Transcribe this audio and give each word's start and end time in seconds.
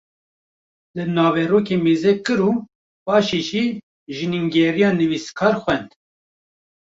li 0.95 1.03
naverokê 1.15 1.75
mêzekir 1.85 2.39
û 2.49 2.51
paşê 3.05 3.39
jî 3.49 3.65
jînengeriya 4.15 4.89
nivîskar 4.99 5.55
xwend 5.63 5.89